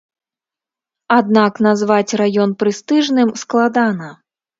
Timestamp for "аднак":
1.17-1.53